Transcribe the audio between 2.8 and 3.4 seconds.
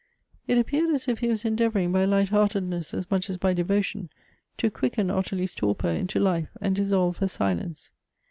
as much as